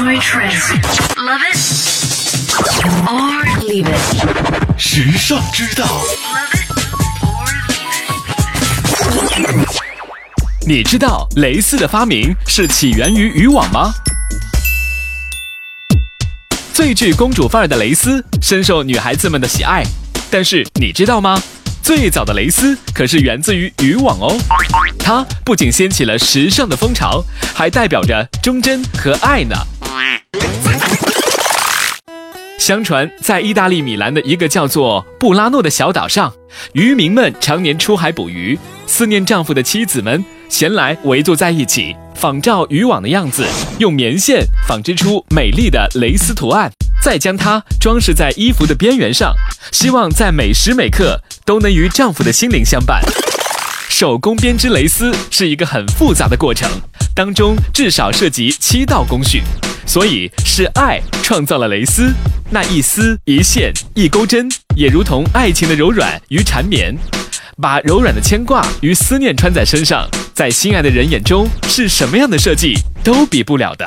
[0.00, 0.64] Enjoy trends.
[1.18, 1.58] Love it
[3.06, 4.78] or leave it.
[4.78, 5.86] 时尚之道.
[10.66, 13.92] 你知道蕾丝的发明是起源于渔网吗？
[16.72, 19.84] 最具公主范儿的蕾丝深受女孩子们的喜爱，
[20.30, 21.38] 但是你知道吗？
[21.82, 24.38] 最早的蕾丝可是源自于渔网哦，
[24.98, 27.22] 它不仅掀起了时尚的风潮，
[27.54, 29.54] 还代表着忠贞和爱呢。
[32.58, 36.32] 相传，在意大利米兰的一个叫做布拉诺的小岛上，
[36.74, 43.46] 渔民们常年出海捕鱼，思念丈夫的妻子们闲来围坐在一起，仿照渔网的样子，
[43.78, 46.70] 用棉线纺织出美丽的蕾丝图案，
[47.02, 49.32] 再将它装饰在衣服的边缘上，
[49.72, 53.02] 希望在每时每刻都能与丈夫的心灵相伴。
[53.88, 56.70] 手工编织蕾丝是一个很复杂的过程，
[57.14, 59.42] 当中至少涉及七道工序，
[59.86, 62.12] 所以是爱创造了蕾丝。
[62.50, 66.96] 那一丝一线一钩针，也如同爱情的柔软与缠绵，
[67.60, 73.86] 把柔软的牵挂与思念穿在身上，在心爱的人眼中，是什么样的设计都比不了的。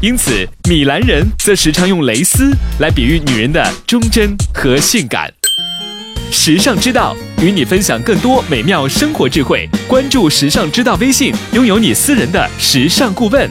[0.00, 5.32] 因此，米兰人则时常用蕾丝来比喻女人的忠贞和性感。
[6.30, 13.50] 时尚之道与你分享更多美妙生活智慧，关注时尚之道微信，拥有你私人的时尚顾问。